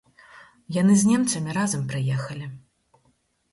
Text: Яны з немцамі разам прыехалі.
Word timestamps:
Яны 0.81 0.93
з 1.01 1.09
немцамі 1.11 1.55
разам 1.59 1.81
прыехалі. 1.93 2.45